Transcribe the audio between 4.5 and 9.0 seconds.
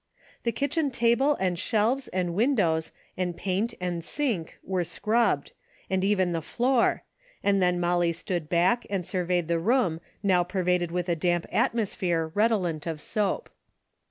were scrubbed, and even the floor, and then Molly stood back